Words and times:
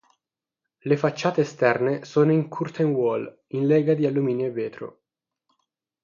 Le 0.79 0.97
facciate 0.97 1.41
esterne 1.41 2.03
sono 2.05 2.31
in 2.31 2.47
"curtain 2.49 2.87
wall" 2.89 3.41
in 3.49 3.67
lega 3.67 3.93
di 3.93 4.07
alluminio 4.07 4.47
e 4.47 4.51
vetro. 4.51 5.01